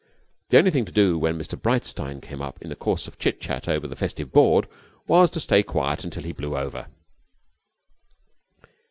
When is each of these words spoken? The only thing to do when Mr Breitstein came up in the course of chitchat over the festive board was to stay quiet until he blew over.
The 0.49 0.57
only 0.57 0.71
thing 0.71 0.85
to 0.85 0.91
do 0.91 1.19
when 1.19 1.37
Mr 1.37 1.55
Breitstein 1.55 2.21
came 2.21 2.41
up 2.41 2.59
in 2.59 2.69
the 2.69 2.75
course 2.75 3.07
of 3.07 3.19
chitchat 3.19 3.67
over 3.67 3.85
the 3.87 3.95
festive 3.95 4.31
board 4.31 4.67
was 5.05 5.29
to 5.29 5.39
stay 5.39 5.61
quiet 5.61 6.03
until 6.03 6.23
he 6.23 6.31
blew 6.31 6.57
over. 6.57 6.87